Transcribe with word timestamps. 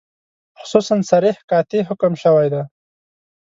خصوصاً 0.59 0.95
صریح 1.11 1.35
قاطع 1.49 1.79
حکم 1.89 2.13
شوی 2.23 2.47
دی. 2.53 2.63